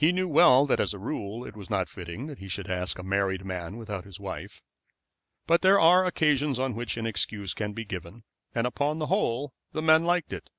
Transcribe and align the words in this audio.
He 0.00 0.10
knew 0.10 0.26
well 0.26 0.66
that 0.66 0.80
as 0.80 0.92
a 0.92 0.98
rule 0.98 1.46
it 1.46 1.54
was 1.56 1.70
not 1.70 1.88
fitting 1.88 2.26
that 2.26 2.38
he 2.40 2.48
should 2.48 2.68
ask 2.68 2.98
a 2.98 3.04
married 3.04 3.44
man 3.44 3.76
without 3.76 4.02
his 4.04 4.18
wife; 4.18 4.60
but 5.46 5.62
there 5.62 5.78
are 5.78 6.04
occasions 6.04 6.58
on 6.58 6.74
which 6.74 6.96
an 6.96 7.06
excuse 7.06 7.54
can 7.54 7.72
be 7.72 7.84
given, 7.84 8.24
and 8.56 8.66
upon 8.66 8.98
the 8.98 9.06
whole 9.06 9.52
the 9.70 9.82
men 9.82 10.04
liked 10.04 10.32
it. 10.32 10.50